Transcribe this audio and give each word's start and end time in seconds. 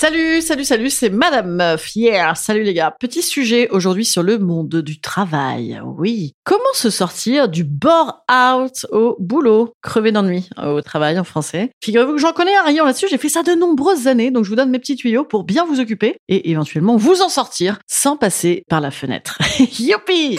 Salut, 0.00 0.40
salut, 0.40 0.64
salut, 0.64 0.88
c'est 0.88 1.10
Madame 1.10 1.56
Meuf. 1.56 1.94
Yeah, 1.94 2.34
salut 2.34 2.62
les 2.62 2.72
gars. 2.72 2.94
Petit 2.98 3.20
sujet 3.20 3.68
aujourd'hui 3.68 4.06
sur 4.06 4.22
le 4.22 4.38
monde 4.38 4.76
du 4.76 4.98
travail. 4.98 5.78
Oui. 5.84 6.32
Comment 6.42 6.72
se 6.72 6.88
sortir 6.88 7.50
du 7.50 7.64
bore-out 7.64 8.86
au 8.92 9.18
boulot? 9.20 9.74
Crever 9.82 10.10
d'ennui 10.10 10.48
au 10.56 10.80
travail 10.80 11.18
en 11.18 11.24
français. 11.24 11.72
Figurez-vous 11.84 12.14
que 12.14 12.18
j'en 12.18 12.32
connais 12.32 12.56
un 12.56 12.62
rayon 12.62 12.86
là-dessus. 12.86 13.08
J'ai 13.10 13.18
fait 13.18 13.28
ça 13.28 13.42
de 13.42 13.52
nombreuses 13.52 14.06
années, 14.06 14.30
donc 14.30 14.44
je 14.44 14.48
vous 14.48 14.56
donne 14.56 14.70
mes 14.70 14.78
petits 14.78 14.96
tuyaux 14.96 15.24
pour 15.24 15.44
bien 15.44 15.66
vous 15.66 15.80
occuper 15.80 16.16
et 16.28 16.50
éventuellement 16.50 16.96
vous 16.96 17.20
en 17.20 17.28
sortir 17.28 17.78
sans 17.86 18.16
passer 18.16 18.64
par 18.70 18.80
la 18.80 18.90
fenêtre. 18.90 19.36
Youpi 19.78 20.38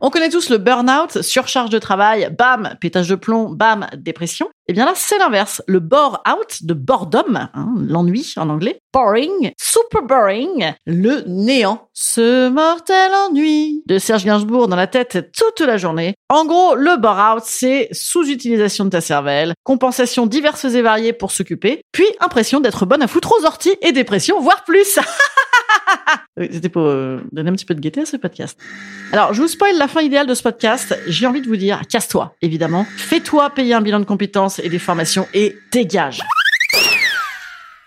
On 0.00 0.10
connaît 0.10 0.28
tous 0.28 0.48
le 0.48 0.58
burn-out, 0.58 1.22
surcharge 1.22 1.70
de 1.70 1.78
travail, 1.80 2.32
bam, 2.38 2.76
pétage 2.80 3.08
de 3.08 3.16
plomb, 3.16 3.50
bam, 3.50 3.88
dépression. 3.96 4.48
Eh 4.68 4.72
bien 4.72 4.84
là, 4.84 4.92
c'est 4.94 5.18
l'inverse. 5.18 5.60
Le 5.66 5.80
bore-out 5.80 6.62
de 6.62 6.72
boredom, 6.72 7.48
hein, 7.52 7.74
l'ennui 7.80 8.34
en 8.36 8.48
anglais, 8.48 8.78
boring, 8.92 9.52
super 9.58 10.02
boring, 10.02 10.72
le 10.86 11.22
néant, 11.26 11.88
ce 11.94 12.48
mortel 12.48 13.10
ennui 13.12 13.82
de 13.86 13.98
Serge 13.98 14.24
Gainsbourg 14.24 14.68
dans 14.68 14.76
la 14.76 14.86
tête 14.86 15.32
toute 15.36 15.66
la 15.66 15.78
journée. 15.78 16.14
En 16.28 16.44
gros, 16.44 16.76
le 16.76 16.96
bore-out, 16.96 17.42
c'est 17.44 17.88
sous-utilisation 17.90 18.84
de 18.84 18.90
ta 18.90 19.00
cervelle, 19.00 19.54
compensation 19.64 20.26
diverses 20.26 20.66
et 20.66 20.82
variées 20.82 21.12
pour 21.12 21.32
s'occuper, 21.32 21.80
puis 21.90 22.06
impression 22.20 22.60
d'être 22.60 22.86
bonne 22.86 23.02
à 23.02 23.08
foutre 23.08 23.32
aux 23.40 23.46
orties 23.46 23.76
et 23.82 23.90
dépression, 23.90 24.40
voire 24.40 24.62
plus. 24.62 25.00
C'était 26.38 26.68
pour 26.68 26.82
euh, 26.82 27.20
donner 27.32 27.50
un 27.50 27.54
petit 27.54 27.64
peu 27.64 27.74
de 27.74 27.80
gaieté 27.80 28.02
à 28.02 28.06
ce 28.06 28.16
podcast. 28.16 28.58
Alors, 29.12 29.32
je 29.34 29.42
vous 29.42 29.48
spoil 29.48 29.76
la 29.76 29.88
fin 29.88 30.00
idéale 30.00 30.26
de 30.26 30.34
ce 30.34 30.42
podcast. 30.42 30.98
J'ai 31.06 31.26
envie 31.26 31.40
de 31.40 31.48
vous 31.48 31.56
dire, 31.56 31.82
casse-toi, 31.88 32.34
évidemment. 32.42 32.86
Fais-toi 32.96 33.50
payer 33.50 33.74
un 33.74 33.80
bilan 33.80 34.00
de 34.00 34.04
compétences 34.04 34.58
et 34.58 34.68
des 34.68 34.78
formations 34.78 35.26
et 35.34 35.56
dégage. 35.72 36.22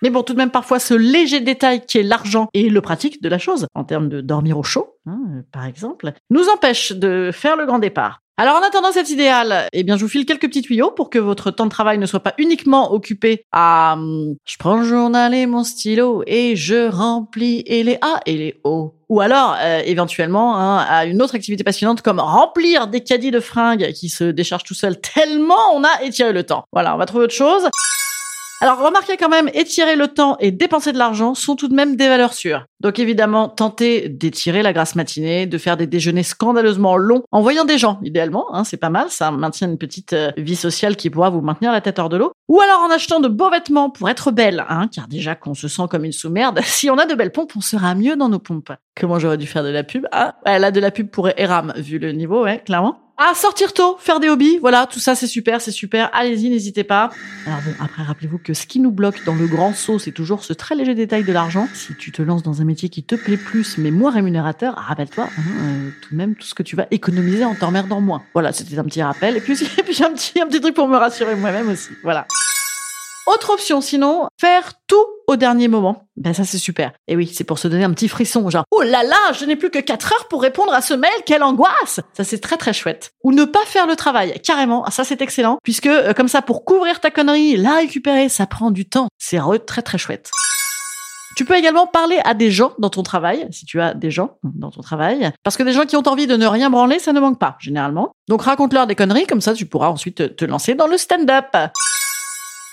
Mais 0.01 0.09
bon, 0.09 0.23
tout 0.23 0.33
de 0.33 0.37
même, 0.37 0.49
parfois, 0.49 0.79
ce 0.79 0.95
léger 0.95 1.41
détail 1.41 1.85
qui 1.85 1.99
est 1.99 2.03
l'argent 2.03 2.49
et 2.53 2.69
le 2.69 2.81
pratique 2.81 3.21
de 3.21 3.29
la 3.29 3.37
chose, 3.37 3.67
en 3.75 3.83
termes 3.83 4.09
de 4.09 4.19
dormir 4.19 4.57
au 4.57 4.63
chaud, 4.63 4.95
hein, 5.05 5.43
par 5.51 5.65
exemple, 5.65 6.11
nous 6.31 6.49
empêche 6.49 6.91
de 6.91 7.29
faire 7.31 7.55
le 7.55 7.65
grand 7.67 7.79
départ. 7.79 8.21
Alors 8.37 8.55
en 8.55 8.65
attendant 8.65 8.91
cet 8.91 9.09
idéal, 9.09 9.67
eh 9.71 9.83
bien 9.83 9.97
je 9.97 10.03
vous 10.03 10.09
file 10.09 10.25
quelques 10.25 10.47
petits 10.47 10.61
tuyaux 10.61 10.89
pour 10.91 11.09
que 11.09 11.19
votre 11.19 11.51
temps 11.51 11.65
de 11.65 11.69
travail 11.69 11.97
ne 11.97 12.05
soit 12.05 12.21
pas 12.21 12.33
uniquement 12.37 12.91
occupé 12.91 13.45
à 13.51 13.93
hum, 13.93 14.35
je 14.45 14.57
prends 14.57 14.77
le 14.77 14.83
journal 14.83 15.33
et 15.33 15.45
mon 15.45 15.63
stylo 15.63 16.23
et 16.25 16.55
je 16.55 16.89
remplis 16.89 17.61
et 17.67 17.83
les 17.83 17.99
A 18.01 18.19
et 18.25 18.37
les 18.37 18.59
O. 18.63 18.95
Ou 19.09 19.19
alors 19.19 19.57
euh, 19.59 19.81
éventuellement 19.85 20.57
hein, 20.57 20.77
à 20.77 21.05
une 21.05 21.21
autre 21.21 21.35
activité 21.35 21.63
passionnante 21.63 22.01
comme 22.01 22.19
remplir 22.19 22.87
des 22.87 23.01
caddies 23.01 23.31
de 23.31 23.41
fringues 23.41 23.91
qui 23.91 24.09
se 24.09 24.23
déchargent 24.23 24.63
tout 24.63 24.73
seul 24.73 24.99
tellement 24.99 25.75
on 25.75 25.83
a 25.83 26.01
étiré 26.03 26.31
le 26.31 26.43
temps. 26.43 26.63
Voilà, 26.71 26.95
on 26.95 26.97
va 26.97 27.05
trouver 27.05 27.25
autre 27.25 27.35
chose. 27.35 27.69
Alors 28.63 28.77
remarquez 28.77 29.17
quand 29.17 29.27
même, 29.27 29.49
étirer 29.55 29.95
le 29.95 30.07
temps 30.07 30.38
et 30.39 30.51
dépenser 30.51 30.94
de 30.94 30.99
l'argent 30.99 31.33
sont 31.33 31.55
tout 31.55 31.67
de 31.67 31.73
même 31.73 31.95
des 31.95 32.07
valeurs 32.07 32.33
sûres. 32.33 32.67
Donc 32.79 32.99
évidemment, 32.99 33.49
tentez 33.49 34.07
d'étirer 34.07 34.61
la 34.61 34.72
grasse 34.72 34.94
matinée, 34.94 35.47
de 35.47 35.57
faire 35.57 35.77
des 35.77 35.88
déjeuners 35.88 36.22
scandaleusement 36.22 36.95
longs 36.95 37.23
en 37.31 37.41
voyant 37.41 37.66
des 37.66 37.79
gens, 37.79 37.99
idéalement, 38.03 38.53
hein, 38.53 38.63
c'est 38.63 38.77
pas 38.77 38.91
mal, 38.91 39.09
ça 39.09 39.31
maintient 39.31 39.67
une 39.67 39.79
petite 39.79 40.13
euh, 40.13 40.31
vie 40.38 40.55
sociale 40.55 40.95
qui 40.95 41.09
pourra 41.09 41.31
vous 41.31 41.41
maintenir 41.41 41.72
la 41.72 41.81
tête 41.81 41.97
hors 41.97 42.09
de 42.09 42.17
l'eau. 42.17 42.33
Ou 42.49 42.61
alors 42.61 42.81
en 42.81 42.91
achetant 42.91 43.19
de 43.19 43.27
beaux 43.27 43.49
vêtements 43.49 43.89
pour 43.89 44.09
être 44.09 44.29
belle, 44.29 44.63
hein, 44.69 44.88
car 44.93 45.07
déjà 45.07 45.33
qu'on 45.33 45.55
se 45.55 45.67
sent 45.67 45.83
comme 45.89 46.05
une 46.05 46.11
sous-merde, 46.11 46.59
si 46.63 46.91
on 46.91 46.99
a 46.99 47.07
de 47.07 47.16
belles 47.16 47.31
pompes, 47.31 47.53
on 47.55 47.61
sera 47.61 47.95
mieux 47.95 48.16
dans 48.16 48.29
nos 48.29 48.38
pompes. 48.38 48.73
Comment 48.95 49.17
j'aurais 49.17 49.38
dû 49.39 49.47
faire 49.47 49.63
de 49.63 49.69
la 49.69 49.83
pub 49.83 50.05
Ah, 50.11 50.35
là 50.45 50.69
de 50.69 50.79
la 50.79 50.91
pub 50.91 51.09
pour 51.09 51.29
Eram, 51.35 51.73
vu 51.78 51.97
le 51.97 52.11
niveau, 52.11 52.43
ouais, 52.43 52.61
clairement. 52.63 53.00
Ah, 53.23 53.35
sortir 53.35 53.71
tôt, 53.71 53.97
faire 53.99 54.19
des 54.19 54.29
hobbies, 54.29 54.57
voilà, 54.57 54.87
tout 54.87 54.99
ça 54.99 55.13
c'est 55.13 55.27
super, 55.27 55.61
c'est 55.61 55.69
super. 55.69 56.09
Allez-y, 56.11 56.49
n'hésitez 56.49 56.83
pas. 56.83 57.11
Alors 57.45 57.59
bon, 57.61 57.71
après 57.79 58.01
rappelez-vous 58.01 58.39
que 58.39 58.55
ce 58.55 58.65
qui 58.65 58.79
nous 58.79 58.89
bloque 58.89 59.23
dans 59.25 59.35
le 59.35 59.45
grand 59.45 59.75
saut, 59.75 59.99
c'est 59.99 60.11
toujours 60.11 60.43
ce 60.43 60.53
très 60.53 60.73
léger 60.73 60.95
détail 60.95 61.23
de 61.23 61.31
l'argent. 61.31 61.67
Si 61.75 61.93
tu 61.93 62.11
te 62.11 62.23
lances 62.23 62.41
dans 62.41 62.63
un 62.63 62.65
métier 62.65 62.89
qui 62.89 63.03
te 63.03 63.13
plaît 63.13 63.37
plus 63.37 63.77
mais 63.77 63.91
moins 63.91 64.09
rémunérateur, 64.09 64.73
rappelle-toi 64.73 65.25
hein, 65.25 65.41
euh, 65.61 65.89
tout 66.01 66.09
de 66.13 66.17
même 66.17 66.33
tout 66.33 66.47
ce 66.47 66.55
que 66.55 66.63
tu 66.63 66.75
vas 66.75 66.87
économiser 66.89 67.45
en 67.45 67.53
t'emmerdant 67.53 68.01
moins. 68.01 68.23
Voilà, 68.33 68.53
c'était 68.53 68.79
un 68.79 68.85
petit 68.85 69.03
rappel. 69.03 69.37
Et 69.37 69.41
puis, 69.41 69.53
et 69.77 69.83
puis 69.83 70.03
un 70.03 70.13
petit 70.13 70.41
un 70.41 70.47
petit 70.47 70.59
truc 70.59 70.73
pour 70.73 70.87
me 70.87 70.97
rassurer 70.97 71.35
moi-même 71.35 71.69
aussi. 71.69 71.89
Voilà. 72.01 72.25
Autre 73.27 73.51
option, 73.53 73.81
sinon, 73.81 74.27
faire 74.39 74.73
tout 74.87 75.05
au 75.27 75.35
dernier 75.35 75.67
moment. 75.67 76.07
Ben 76.17 76.33
ça 76.33 76.43
c'est 76.43 76.57
super. 76.57 76.91
Et 77.07 77.15
oui, 77.15 77.31
c'est 77.33 77.43
pour 77.43 77.59
se 77.59 77.67
donner 77.67 77.83
un 77.83 77.91
petit 77.93 78.07
frisson, 78.07 78.49
genre 78.49 78.63
oh 78.71 78.81
là 78.81 79.03
là, 79.03 79.31
je 79.33 79.45
n'ai 79.45 79.55
plus 79.55 79.69
que 79.69 79.77
4 79.79 80.13
heures 80.13 80.27
pour 80.27 80.41
répondre 80.41 80.73
à 80.73 80.81
ce 80.81 80.93
mail, 80.95 81.11
quelle 81.25 81.43
angoisse 81.43 81.99
Ça 82.13 82.23
c'est 82.23 82.39
très 82.39 82.57
très 82.57 82.73
chouette. 82.73 83.11
Ou 83.23 83.31
ne 83.31 83.45
pas 83.45 83.63
faire 83.65 83.85
le 83.87 83.95
travail, 83.95 84.39
carrément, 84.41 84.89
ça 84.89 85.03
c'est 85.03 85.21
excellent, 85.21 85.57
puisque 85.63 85.85
euh, 85.85 86.13
comme 86.13 86.27
ça 86.27 86.41
pour 86.41 86.65
couvrir 86.65 86.99
ta 86.99 87.11
connerie, 87.11 87.57
la 87.57 87.75
récupérer, 87.75 88.27
ça 88.27 88.47
prend 88.47 88.71
du 88.71 88.89
temps. 88.89 89.07
C'est 89.19 89.39
très 89.67 89.83
très 89.83 89.97
chouette. 89.99 90.31
Tu 91.37 91.45
peux 91.45 91.55
également 91.55 91.87
parler 91.87 92.19
à 92.25 92.33
des 92.33 92.51
gens 92.51 92.73
dans 92.79 92.89
ton 92.89 93.03
travail, 93.03 93.47
si 93.51 93.65
tu 93.65 93.79
as 93.79 93.93
des 93.93 94.11
gens 94.11 94.37
dans 94.43 94.69
ton 94.71 94.81
travail, 94.81 95.31
parce 95.43 95.55
que 95.55 95.63
des 95.63 95.71
gens 95.71 95.85
qui 95.85 95.95
ont 95.95 96.05
envie 96.07 96.27
de 96.27 96.35
ne 96.35 96.45
rien 96.45 96.69
branler, 96.69 96.99
ça 96.99 97.13
ne 97.13 97.19
manque 97.21 97.39
pas, 97.39 97.55
généralement. 97.59 98.11
Donc 98.27 98.41
raconte-leur 98.41 98.85
des 98.87 98.95
conneries, 98.95 99.27
comme 99.27 99.41
ça 99.41 99.53
tu 99.53 99.65
pourras 99.65 99.87
ensuite 99.89 100.15
te- 100.17 100.23
te 100.23 100.45
lancer 100.45 100.73
dans 100.75 100.87
le 100.87 100.97
stand-up. 100.97 101.45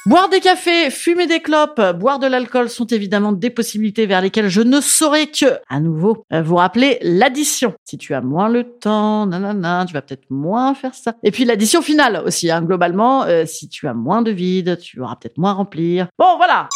Boire 0.08 0.30
des 0.30 0.40
cafés, 0.40 0.88
fumer 0.88 1.26
des 1.26 1.40
clopes, 1.40 1.82
boire 1.98 2.18
de 2.18 2.26
l'alcool 2.26 2.70
sont 2.70 2.86
évidemment 2.86 3.32
des 3.32 3.50
possibilités 3.50 4.06
vers 4.06 4.22
lesquelles 4.22 4.48
je 4.48 4.62
ne 4.62 4.80
saurais 4.80 5.26
que, 5.26 5.58
à 5.68 5.80
nouveau, 5.80 6.24
euh, 6.32 6.40
vous 6.40 6.56
rappeler 6.56 6.96
l'addition. 7.02 7.74
Si 7.84 7.98
tu 7.98 8.14
as 8.14 8.22
moins 8.22 8.48
le 8.48 8.64
temps, 8.64 9.26
nanana, 9.26 9.84
tu 9.86 9.92
vas 9.92 10.00
peut-être 10.00 10.30
moins 10.30 10.72
faire 10.72 10.94
ça. 10.94 11.12
Et 11.24 11.30
puis 11.30 11.44
l'addition 11.44 11.82
finale 11.82 12.22
aussi, 12.24 12.50
hein, 12.50 12.62
globalement, 12.62 13.24
euh, 13.24 13.44
si 13.44 13.68
tu 13.68 13.86
as 13.86 13.92
moins 13.92 14.22
de 14.22 14.30
vide, 14.30 14.78
tu 14.80 14.98
auras 15.02 15.16
peut-être 15.16 15.36
moins 15.36 15.50
à 15.50 15.54
remplir. 15.54 16.08
Bon, 16.18 16.38
voilà 16.38 16.70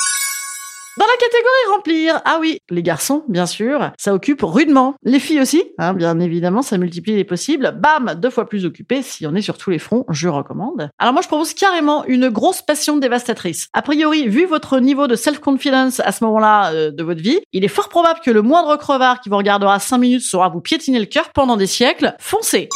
dans 0.98 1.06
la 1.06 1.16
catégorie 1.18 1.74
remplir, 1.74 2.20
ah 2.26 2.36
oui, 2.38 2.58
les 2.68 2.82
garçons, 2.82 3.24
bien 3.26 3.46
sûr, 3.46 3.92
ça 3.98 4.12
occupe 4.12 4.42
rudement. 4.42 4.94
Les 5.04 5.20
filles 5.20 5.40
aussi, 5.40 5.64
hein, 5.78 5.94
bien 5.94 6.20
évidemment, 6.20 6.60
ça 6.60 6.76
multiplie 6.76 7.16
les 7.16 7.24
possibles. 7.24 7.74
Bam, 7.80 8.14
deux 8.20 8.28
fois 8.28 8.46
plus 8.46 8.66
occupé 8.66 9.00
si 9.00 9.26
on 9.26 9.34
est 9.34 9.40
sur 9.40 9.56
tous 9.56 9.70
les 9.70 9.78
fronts, 9.78 10.04
je 10.10 10.28
recommande. 10.28 10.90
Alors 10.98 11.14
moi, 11.14 11.22
je 11.22 11.28
propose 11.28 11.54
carrément 11.54 12.04
une 12.04 12.28
grosse 12.28 12.60
passion 12.60 12.98
dévastatrice. 12.98 13.68
A 13.72 13.80
priori, 13.80 14.28
vu 14.28 14.44
votre 14.44 14.80
niveau 14.80 15.06
de 15.06 15.16
self-confidence 15.16 16.00
à 16.00 16.12
ce 16.12 16.24
moment-là 16.24 16.72
euh, 16.72 16.90
de 16.90 17.02
votre 17.02 17.22
vie, 17.22 17.40
il 17.52 17.64
est 17.64 17.68
fort 17.68 17.88
probable 17.88 18.20
que 18.22 18.30
le 18.30 18.42
moindre 18.42 18.76
crevard 18.76 19.20
qui 19.20 19.30
vous 19.30 19.38
regardera 19.38 19.78
5 19.78 19.96
minutes 19.96 20.22
saura 20.22 20.50
vous 20.50 20.60
piétiner 20.60 20.98
le 20.98 21.06
cœur 21.06 21.30
pendant 21.30 21.56
des 21.56 21.66
siècles. 21.66 22.14
Foncez 22.20 22.68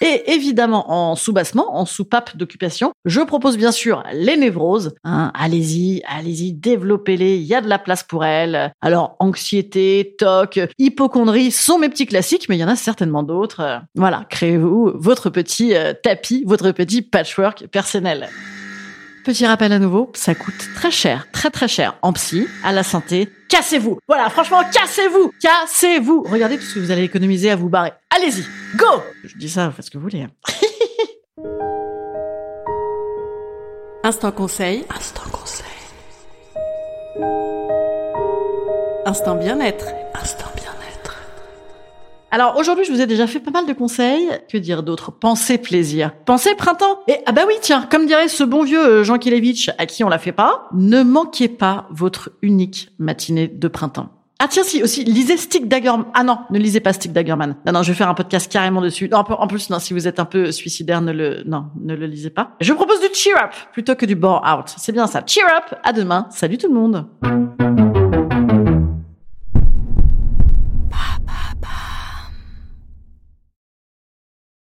Et 0.00 0.32
évidemment, 0.32 0.90
en 0.90 1.14
sous-bassement, 1.14 1.76
en 1.76 1.84
soupape 1.84 2.36
d'occupation, 2.36 2.92
je 3.04 3.20
propose 3.20 3.56
bien 3.56 3.72
sûr 3.72 4.02
les 4.12 4.36
névroses. 4.36 4.94
Hein, 5.04 5.30
allez-y, 5.34 6.02
allez-y, 6.08 6.52
développez-les, 6.52 7.36
il 7.36 7.42
y 7.42 7.54
a 7.54 7.60
de 7.60 7.68
la 7.68 7.78
place 7.78 8.02
pour 8.02 8.24
elles. 8.24 8.72
Alors, 8.80 9.16
anxiété, 9.18 10.14
toc, 10.18 10.58
hypochondrie 10.78 11.50
sont 11.50 11.78
mes 11.78 11.88
petits 11.88 12.06
classiques, 12.06 12.48
mais 12.48 12.56
il 12.56 12.60
y 12.60 12.64
en 12.64 12.68
a 12.68 12.76
certainement 12.76 13.22
d'autres. 13.22 13.82
Voilà, 13.94 14.24
créez-vous 14.30 14.92
votre 14.94 15.28
petit 15.28 15.74
euh, 15.74 15.92
tapis, 15.92 16.44
votre 16.46 16.70
petit 16.72 17.02
patchwork 17.02 17.66
personnel. 17.66 18.28
Petit 19.24 19.46
rappel 19.46 19.70
à 19.72 19.78
nouveau, 19.78 20.10
ça 20.14 20.34
coûte 20.34 20.54
très 20.74 20.90
cher, 20.90 21.28
très 21.30 21.50
très 21.50 21.68
cher 21.68 21.96
en 22.02 22.12
psy, 22.14 22.48
à 22.64 22.72
la 22.72 22.82
santé. 22.82 23.28
Cassez-vous 23.48 23.98
Voilà, 24.08 24.30
franchement, 24.30 24.62
cassez-vous 24.72 25.32
Cassez-vous 25.40 26.22
Regardez 26.22 26.56
tout 26.56 26.64
ce 26.64 26.74
que 26.76 26.80
vous 26.80 26.90
allez 26.90 27.02
économiser 27.04 27.50
à 27.50 27.56
vous 27.56 27.68
barrer. 27.68 27.92
Allez-y 28.16 28.44
Go 28.76 28.86
Je 29.24 29.36
dis 29.36 29.50
ça, 29.50 29.70
faites 29.70 29.84
ce 29.84 29.90
que 29.90 29.98
vous 29.98 30.04
voulez. 30.04 30.22
hein. 30.22 30.30
Instant 34.04 34.32
conseil. 34.32 34.86
Instant 34.96 35.28
conseil. 35.30 35.66
Instant 39.04 39.34
bien-être. 39.34 39.84
Alors 42.32 42.56
aujourd'hui, 42.56 42.84
je 42.84 42.92
vous 42.92 43.00
ai 43.00 43.06
déjà 43.06 43.26
fait 43.26 43.40
pas 43.40 43.50
mal 43.50 43.66
de 43.66 43.72
conseils. 43.72 44.28
Que 44.48 44.56
dire 44.56 44.84
d'autre? 44.84 45.10
Pensez 45.10 45.58
plaisir. 45.58 46.12
Pensez 46.26 46.54
printemps. 46.54 47.00
Et 47.08 47.16
ah 47.26 47.32
bah 47.32 47.42
oui, 47.46 47.54
tiens, 47.60 47.86
comme 47.90 48.06
dirait 48.06 48.28
ce 48.28 48.44
bon 48.44 48.62
vieux 48.62 48.78
euh, 48.78 49.04
Jean 49.04 49.18
Kilevitch 49.18 49.70
à 49.78 49.86
qui 49.86 50.04
on 50.04 50.08
la 50.08 50.18
fait 50.18 50.30
pas, 50.32 50.68
ne 50.72 51.02
manquez 51.02 51.48
pas 51.48 51.88
votre 51.90 52.30
unique 52.40 52.90
matinée 52.98 53.48
de 53.48 53.68
printemps. 53.68 54.10
Ah 54.38 54.46
tiens 54.48 54.62
si 54.62 54.82
aussi 54.82 55.04
lisez 55.04 55.36
Stick 55.36 55.68
Daggerman. 55.68 56.06
Ah 56.14 56.22
non, 56.22 56.38
ne 56.50 56.58
lisez 56.58 56.80
pas 56.80 56.92
Stick 56.92 57.12
Daggerman. 57.12 57.56
Non 57.66 57.72
non, 57.72 57.82
je 57.82 57.90
vais 57.90 57.96
faire 57.96 58.08
un 58.08 58.14
podcast 58.14 58.50
carrément 58.50 58.80
dessus. 58.80 59.08
Non, 59.08 59.18
en 59.18 59.46
plus 59.46 59.68
non, 59.68 59.80
si 59.80 59.92
vous 59.92 60.06
êtes 60.06 60.20
un 60.20 60.24
peu 60.24 60.52
suicidaire, 60.52 61.02
ne 61.02 61.12
le 61.12 61.42
non, 61.44 61.66
ne 61.82 61.94
le 61.94 62.06
lisez 62.06 62.30
pas. 62.30 62.52
Je 62.60 62.72
vous 62.72 62.78
propose 62.78 63.00
du 63.00 63.08
cheer 63.12 63.36
up 63.36 63.50
plutôt 63.72 63.96
que 63.96 64.06
du 64.06 64.14
bore 64.14 64.42
out. 64.46 64.72
C'est 64.78 64.92
bien 64.92 65.08
ça. 65.08 65.22
Cheer 65.26 65.44
up. 65.44 65.78
À 65.82 65.92
demain. 65.92 66.26
Salut 66.30 66.56
tout 66.56 66.68
le 66.68 66.74
monde. 66.74 67.06